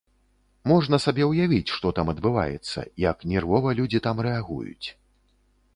Можна 0.69 0.99
сабе 1.05 1.23
ўявіць, 1.31 1.73
што 1.79 1.91
там 1.99 2.09
адбываецца, 2.15 2.79
як 3.09 3.17
нервова 3.33 3.79
людзі 3.83 3.99
там 4.09 4.17
рэагуюць. 4.29 4.87